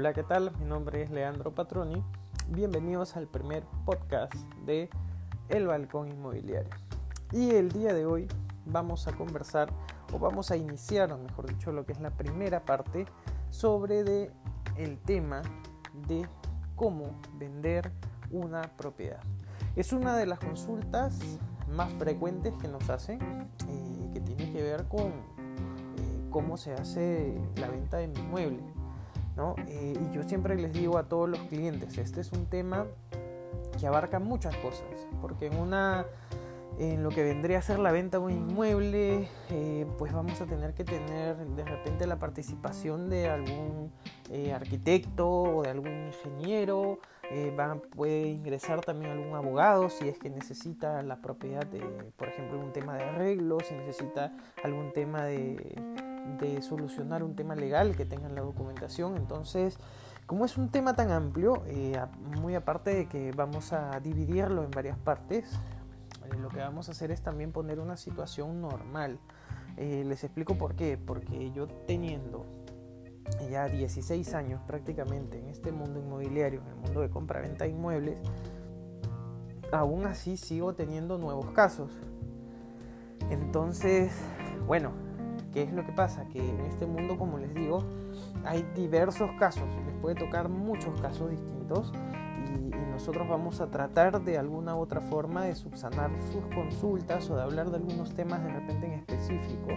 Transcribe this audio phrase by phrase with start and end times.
[0.00, 0.50] Hola, ¿qué tal?
[0.58, 2.02] Mi nombre es Leandro Patroni.
[2.48, 4.32] Bienvenidos al primer podcast
[4.64, 4.88] de
[5.50, 6.70] El Balcón Inmobiliario.
[7.32, 8.26] Y el día de hoy
[8.64, 9.70] vamos a conversar
[10.10, 13.04] o vamos a iniciar, mejor dicho, lo que es la primera parte
[13.50, 14.30] sobre
[14.78, 15.42] el tema
[16.08, 16.26] de
[16.76, 17.92] cómo vender
[18.30, 19.20] una propiedad.
[19.76, 21.18] Es una de las consultas
[21.68, 23.20] más frecuentes que nos hacen,
[23.68, 28.79] eh, que tiene que ver con eh, cómo se hace la venta de mi inmueble.
[29.66, 32.86] Eh, y yo siempre les digo a todos los clientes, este es un tema
[33.78, 34.86] que abarca muchas cosas,
[35.20, 36.06] porque en una
[36.78, 39.28] en lo que vendría a ser la venta de un inmueble,
[39.98, 43.92] pues vamos a tener que tener de repente la participación de algún
[44.54, 46.98] arquitecto o de algún ingeniero
[47.32, 47.56] eh,
[47.94, 51.80] puede ingresar también algún abogado si es que necesita la propiedad de,
[52.16, 54.32] por ejemplo, un tema de arreglo, si necesita
[54.64, 55.76] algún tema de,
[56.62, 59.16] solucionar un tema legal que tengan la documentación.
[59.16, 59.78] Entonces,
[60.26, 62.00] como es un tema tan amplio, eh,
[62.40, 65.52] muy aparte de que vamos a dividirlo en varias partes,
[66.24, 69.18] eh, lo que vamos a hacer es también poner una situación normal.
[69.76, 70.98] les explico por qué.
[70.98, 72.44] Porque yo teniendo
[73.50, 78.18] ya 16 años prácticamente en este mundo inmobiliario, en el mundo de compra-venta de inmuebles,
[79.72, 81.90] aún así sigo teniendo nuevos casos.
[83.30, 84.12] Entonces,
[84.66, 84.92] bueno,
[85.52, 86.26] ¿qué es lo que pasa?
[86.28, 87.84] Que en este mundo, como les digo,
[88.44, 91.92] hay diversos casos, les puede tocar muchos casos distintos
[92.46, 97.28] y, y nosotros vamos a tratar de alguna u otra forma de subsanar sus consultas
[97.30, 99.68] o de hablar de algunos temas de repente en específico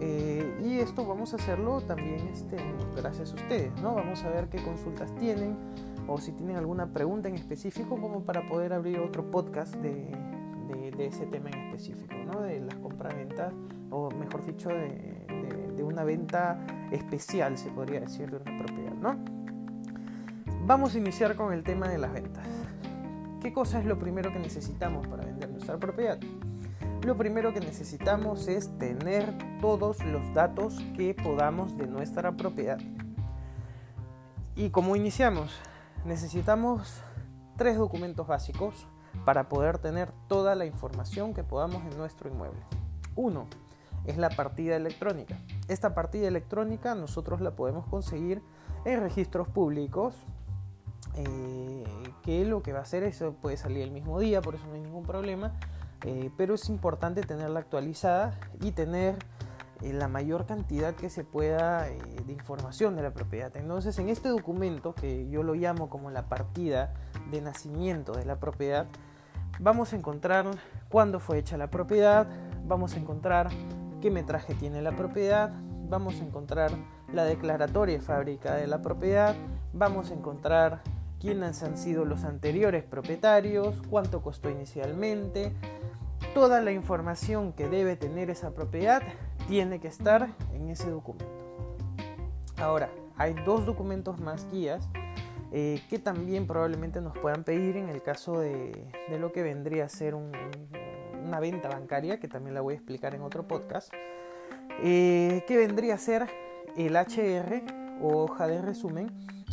[0.00, 2.56] eh, y esto vamos a hacerlo también este,
[2.94, 3.94] gracias a ustedes, ¿no?
[3.94, 5.56] Vamos a ver qué consultas tienen
[6.06, 10.10] o si tienen alguna pregunta en específico como para poder abrir otro podcast de,
[10.98, 12.40] ese tema en específico, ¿no?
[12.40, 13.52] De las compraventas
[13.90, 19.18] o mejor dicho de, una venta especial, se podría decir, de una propiedad, ¿no?
[20.64, 22.46] Vamos a iniciar con el tema de las ventas.
[23.40, 26.18] ¿Qué cosa es lo primero que necesitamos para vender nuestra propiedad?
[27.04, 32.78] lo primero que necesitamos es tener todos los datos que podamos de nuestra propiedad.
[34.54, 35.52] ¿Y cómo iniciamos?
[36.04, 37.02] Necesitamos
[37.56, 38.86] tres documentos básicos
[39.24, 42.60] para poder tener toda la información que podamos en nuestro inmueble.
[43.14, 43.46] Uno
[44.04, 45.36] es la partida electrónica.
[45.68, 48.42] Esta partida electrónica nosotros la podemos conseguir
[48.84, 50.14] en registros públicos,
[51.14, 51.84] eh,
[52.22, 54.74] que lo que va a hacer eso puede salir el mismo día, por eso no
[54.74, 55.52] hay ningún problema
[56.04, 59.16] eh, pero es importante tenerla actualizada y tener
[59.82, 63.56] eh, la mayor cantidad que se pueda eh, de información de la propiedad.
[63.56, 66.94] Entonces en este documento, que yo lo llamo como la partida
[67.30, 68.86] de nacimiento de la propiedad,
[69.60, 70.46] vamos a encontrar
[70.88, 72.26] cuándo fue hecha la propiedad,
[72.64, 73.50] vamos a encontrar
[74.00, 75.52] qué metraje tiene la propiedad,
[75.88, 76.72] vamos a encontrar
[77.12, 79.34] la declaratoria de fábrica de la propiedad,
[79.72, 80.82] vamos a encontrar
[81.20, 85.52] quiénes han sido los anteriores propietarios, cuánto costó inicialmente,
[86.34, 89.02] toda la información que debe tener esa propiedad
[89.52, 91.26] tiene que estar en ese documento.
[92.56, 94.88] Ahora, hay dos documentos más guías
[95.52, 98.72] eh, que también probablemente nos puedan pedir en el caso de,
[99.20, 103.20] lo que vendría a ser una venta bancaria, que también la voy a explicar en
[103.20, 103.92] otro podcast,
[104.82, 106.30] eh, que vendría a ser
[106.78, 107.62] el HR
[108.00, 109.10] o hoja de resumen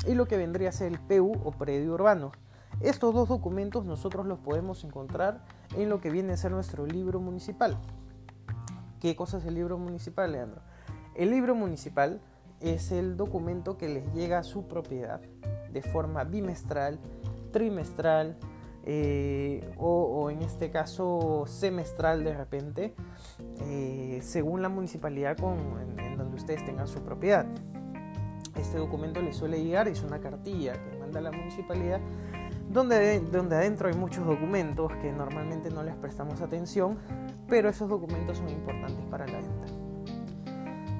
[0.07, 2.31] y lo que vendría a ser el PU o predio urbano.
[2.79, 5.43] Estos dos documentos nosotros los podemos encontrar
[5.75, 7.77] en lo que viene a ser nuestro libro municipal.
[8.99, 10.61] ¿Qué cosa es el libro municipal, Leandro?
[11.15, 12.19] El libro municipal
[12.59, 15.21] es el documento que les llega a su propiedad
[15.71, 16.99] de forma bimestral,
[17.53, 18.37] trimestral
[18.83, 22.93] eh, o, en este caso semestral de repente,
[23.61, 25.57] eh, según la municipalidad con,
[25.97, 27.45] en, donde ustedes tengan su propiedad.
[28.57, 32.01] Este documento les suele llegar, es una cartilla que manda la municipalidad
[32.69, 36.97] donde, donde adentro hay muchos documentos que normalmente no les prestamos atención,
[37.47, 39.65] pero esos documentos son importantes para la venta.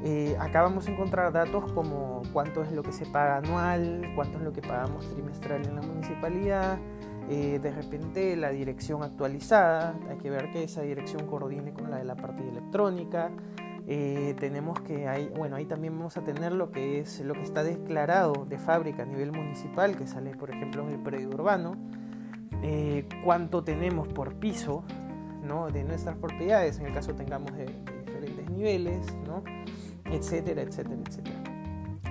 [0.03, 4.37] Eh, acá vamos a encontrar datos como cuánto es lo que se paga anual, cuánto
[4.37, 6.77] es lo que pagamos trimestral en la municipalidad,
[7.29, 11.97] eh, de repente la dirección actualizada, hay que ver que esa dirección coordine con la
[11.97, 13.29] de la partida electrónica,
[13.91, 17.41] eh, tenemos que ahí, bueno, ahí también vamos a tener lo que es lo que
[17.41, 21.75] está declarado de fábrica a nivel municipal, que sale por ejemplo en el predio urbano,
[22.61, 24.83] eh, cuánto tenemos por piso
[25.43, 25.71] ¿no?
[25.71, 27.65] de nuestras propiedades, en el caso tengamos de,
[28.05, 29.43] diferentes niveles, ¿no?
[30.05, 31.43] etcétera, etcétera, etcétera.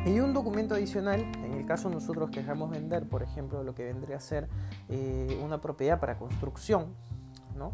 [0.05, 4.17] Y un documento adicional, en el caso nosotros queramos vender, por ejemplo, lo que vendría
[4.17, 4.49] a ser
[4.89, 6.87] eh, una propiedad para construcción,
[7.57, 7.71] ¿no?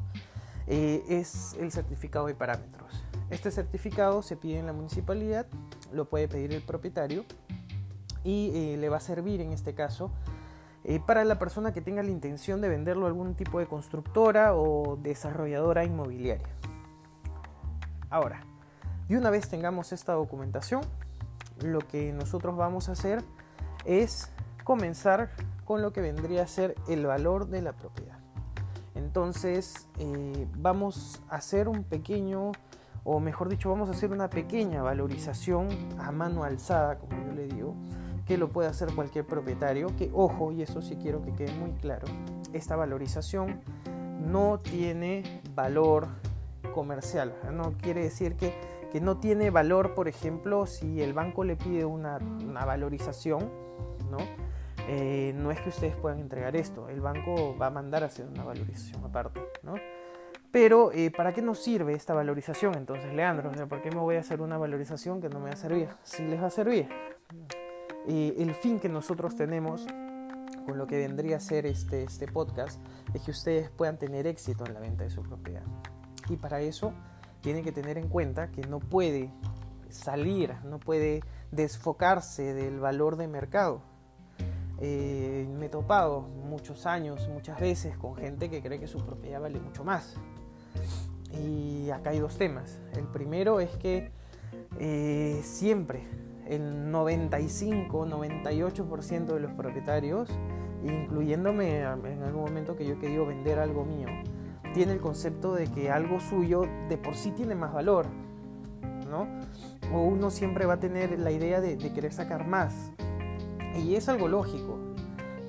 [0.66, 3.04] es el certificado de parámetros.
[3.34, 5.46] Este certificado se pide en la municipalidad,
[5.92, 7.24] lo puede pedir el propietario
[8.22, 10.12] y eh, le va a servir en este caso
[10.84, 14.54] eh, para la persona que tenga la intención de venderlo a algún tipo de constructora
[14.54, 16.46] o desarrolladora inmobiliaria.
[18.08, 18.44] Ahora,
[19.08, 20.82] y una vez tengamos esta documentación,
[21.60, 23.24] lo que nosotros vamos a hacer
[23.84, 24.30] es
[24.62, 25.30] comenzar
[25.64, 28.16] con lo que vendría a ser el valor de la propiedad.
[28.94, 32.52] Entonces eh, vamos a hacer un pequeño,
[33.04, 35.68] o mejor dicho, vamos a hacer una pequeña valorización
[35.98, 37.74] a mano alzada, como yo le digo,
[38.26, 41.72] que lo puede hacer cualquier propietario, que ojo, y eso sí quiero que quede muy
[41.72, 42.06] claro,
[42.54, 43.60] esta valorización
[44.18, 46.08] no tiene valor
[46.74, 48.54] comercial, no quiere decir que,
[48.90, 53.50] que no tiene valor, por ejemplo, si el banco le pide una, una valorización,
[54.10, 54.18] ¿no?
[54.86, 58.26] Eh, no es que ustedes puedan entregar esto, el banco va a mandar a hacer
[58.26, 59.74] una valorización aparte, ¿no?
[60.54, 63.50] Pero, eh, ¿para qué nos sirve esta valorización entonces, Leandro?
[63.50, 65.56] O sea, ¿por qué me voy a hacer una valorización que no me va a
[65.56, 65.88] servir?
[66.04, 66.88] Si les va a servir.
[68.06, 69.84] Eh, el fin que nosotros tenemos
[70.64, 72.80] con lo que vendría a ser este, este podcast
[73.12, 75.64] es que ustedes puedan tener éxito en la venta de su propiedad.
[76.28, 76.94] Y para eso
[77.40, 79.32] tienen que tener en cuenta que no puede
[79.88, 83.82] salir, no puede desfocarse del valor de mercado
[84.78, 89.40] eh, me he topado muchos años, muchas veces, con gente que cree que su propiedad
[89.40, 90.16] vale mucho más.
[91.32, 92.78] Y acá hay dos temas.
[92.96, 94.10] El primero es que
[94.78, 96.02] eh, siempre
[96.46, 100.28] el 95, 98% de los propietarios,
[100.84, 104.08] incluyéndome en algún momento que yo he querido vender algo mío,
[104.74, 108.06] tiene el concepto de que algo suyo de por sí tiene más valor,
[109.08, 109.26] ¿no?
[109.92, 112.74] O uno siempre va a tener la idea de querer sacar más.
[113.82, 114.78] Y es algo lógico,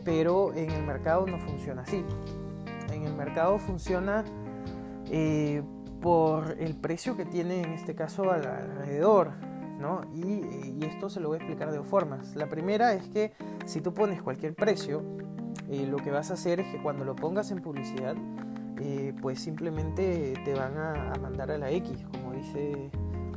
[0.04, 2.04] pero en el mercado no funciona así.
[2.94, 4.24] En el mercado funciona
[5.12, 5.64] eh,
[6.02, 9.32] por el precio que tiene en este caso alrededor.
[9.80, 10.02] ¿no?
[10.14, 12.36] Y, esto se lo voy a explicar de dos formas.
[12.36, 13.34] La primera es que
[13.66, 15.04] si tú pones cualquier precio,
[15.70, 18.16] eh, lo que vas a hacer es que cuando lo pongas en publicidad,
[18.80, 22.92] eh, pues simplemente te van a, mandar a la X, como dice,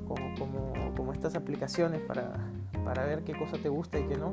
[0.06, 2.34] como, como, como estas aplicaciones para,
[2.84, 4.32] para ver qué cosa te gusta y qué no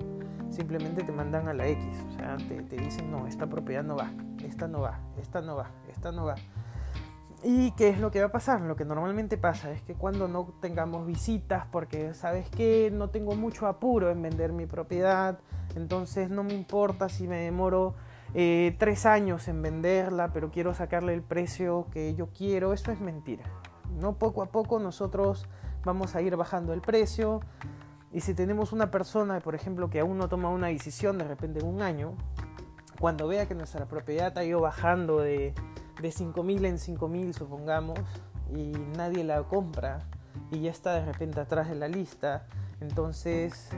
[0.55, 1.85] simplemente te mandan a la X.
[2.07, 4.11] O sea, te, dicen, no, esta propiedad no va,
[4.43, 6.35] esta no va, esta no va, esta no va.
[7.43, 8.61] ¿Y qué es lo que va a pasar?
[8.61, 13.35] Lo que normalmente pasa es que cuando no tengamos visitas, porque sabes que no tengo
[13.35, 15.39] mucho apuro en vender mi propiedad,
[15.75, 17.95] entonces no me importa si me demoro
[18.33, 22.99] eh, tres años en venderla, pero quiero sacarle el precio que yo quiero, eso es
[22.99, 23.43] mentira.
[23.99, 25.47] No poco a poco nosotros
[25.83, 27.41] vamos a ir bajando el precio,
[28.11, 31.59] y si tenemos una persona, por ejemplo, que aún no toma una decisión de repente
[31.59, 32.15] en un año,
[32.99, 35.53] cuando vea que nuestra propiedad ha ido bajando de,
[36.01, 37.99] de 5.000 en 5.000, supongamos,
[38.53, 40.07] y nadie la compra,
[40.51, 42.45] y ya está de repente atrás de la lista,
[42.81, 43.69] entonces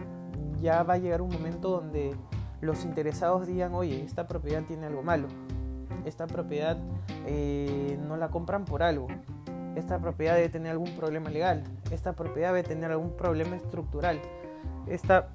[0.61, 2.15] ya va a llegar un momento donde
[2.61, 5.27] los interesados digan, oye, esta propiedad tiene algo malo,
[6.05, 6.77] esta propiedad
[7.25, 9.07] eh, no la compran por algo,
[9.75, 14.19] esta propiedad debe tener algún problema legal, esta propiedad debe tener algún problema estructural,
[14.87, 15.29] esta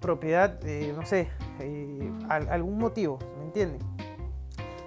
[0.00, 1.28] propiedad, eh, no sé,
[1.60, 3.80] eh, algún motivo, ¿me entienden?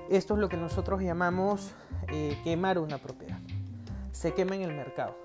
[0.10, 1.76] Esto es lo que nosotros llamamos
[2.08, 3.38] eh, quemar una propiedad.
[4.12, 5.16] Se quema en el mercado.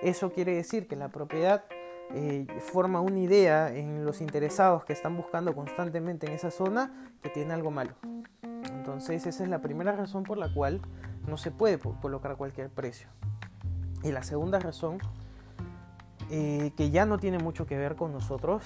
[0.00, 1.64] Eso quiere decir que la propiedad
[2.60, 7.54] forma una idea en los interesados que están buscando constantemente en esa zona que tiene
[7.54, 7.92] algo malo.
[8.42, 10.80] Entonces esa es la primera razón por la cual
[11.26, 13.08] no se puede colocar cualquier precio.
[14.02, 14.98] Y la segunda razón,
[16.30, 18.64] eh, que ya no tiene mucho que ver con nosotros,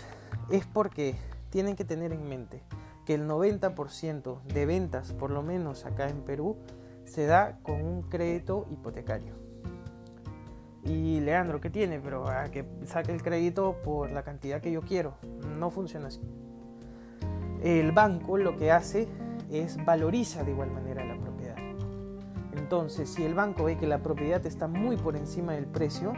[0.50, 1.16] es porque
[1.50, 2.62] tienen que tener en mente
[3.06, 6.56] que el 90% de ventas, por lo menos acá en Perú,
[7.04, 9.34] se da con un crédito hipotecario.
[10.84, 12.00] Y Leandro, ¿qué tiene?
[12.00, 15.14] Pero a que saque el crédito por la cantidad que yo quiero.
[15.58, 16.20] No funciona así.
[17.62, 19.08] El banco lo que hace
[19.50, 21.56] es valoriza de igual manera la propiedad.
[22.52, 26.12] Entonces, si el banco ve que la propiedad está muy por encima del precio,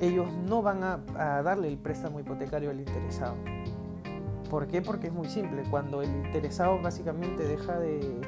[0.00, 3.36] ellos no van a, darle el préstamo hipotecario al interesado.
[4.50, 4.82] ¿Por qué?
[4.82, 5.62] Porque es muy simple.
[5.70, 8.20] Cuando el interesado básicamente deja de,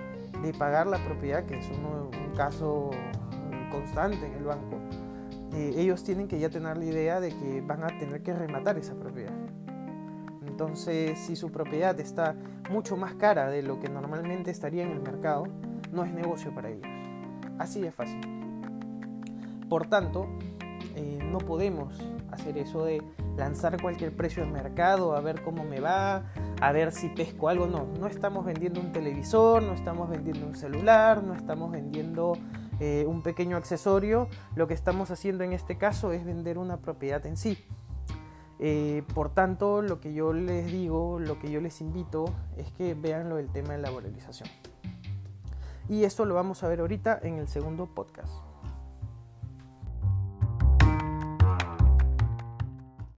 [0.58, 2.90] pagar la propiedad, que es un caso
[3.70, 4.76] constante en el banco,
[5.54, 8.78] eh, ellos tienen que ya tener la idea de que van a tener que rematar
[8.78, 9.32] esa propiedad.
[10.46, 12.36] Entonces, si su propiedad está
[12.70, 15.46] mucho más cara de lo que normalmente estaría en el mercado,
[15.92, 16.86] no es negocio para ellos.
[17.58, 18.20] Así de fácil.
[19.68, 20.28] Por tanto,
[20.94, 22.00] eh, no podemos
[22.30, 23.02] hacer eso de
[23.36, 26.24] lanzar cualquier precio al mercado, a ver cómo me va,
[26.60, 27.66] a ver si pesco algo.
[27.66, 32.34] No, no estamos vendiendo un televisor, no estamos vendiendo un celular, no estamos vendiendo
[32.80, 34.28] eh, un pequeño accesorio.
[34.54, 37.58] Lo que estamos haciendo en este caso es vender una propiedad en sí.
[38.58, 42.94] Eh, por tanto, lo que yo les digo, lo que yo les invito es que
[42.94, 44.48] vean lo del tema de laboralización.
[45.88, 48.51] Y esto lo vamos a ver ahorita en el segundo podcast.